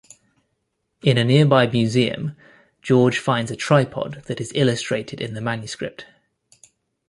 [1.03, 2.35] In a nearby museum,
[2.81, 6.07] George finds a tripod that is illustrated in the manuscript.